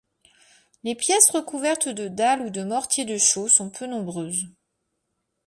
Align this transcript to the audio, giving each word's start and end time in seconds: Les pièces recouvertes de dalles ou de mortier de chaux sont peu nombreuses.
Les 0.83 0.95
pièces 0.95 1.29
recouvertes 1.29 1.87
de 1.87 2.07
dalles 2.07 2.41
ou 2.41 2.49
de 2.49 2.63
mortier 2.63 3.05
de 3.05 3.19
chaux 3.19 3.47
sont 3.47 3.69
peu 3.69 3.85
nombreuses. 3.85 4.49